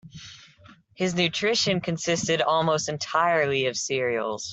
[0.95, 4.49] His nutrition consisted almost entirely of cereals.